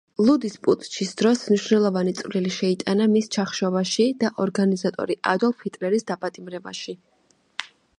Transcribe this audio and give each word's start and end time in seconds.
ლუდის 0.27 0.53
პუტჩის 0.67 1.11
დროს 1.19 1.43
მნიშვნელოვანი 1.49 2.15
წვლილი 2.21 2.55
შეიტანა 2.57 3.09
მის 3.13 3.29
ჩახშობაში 3.37 4.09
და 4.25 4.35
ორგანიზატორი 4.47 5.23
ადოლფ 5.37 5.67
ჰიტლერის 5.67 6.13
დაპატიმრებაში. 6.13 7.03